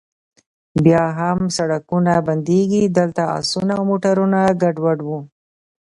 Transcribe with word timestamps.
بیا 0.83 1.03
هم 1.19 1.37
سړکونه 1.57 2.13
بندیږي، 2.27 2.83
دلته 2.97 3.23
اسونه 3.39 3.73
او 3.77 3.83
موټرونه 3.91 4.39
ګډوډ 4.61 4.99
و. 5.07 5.09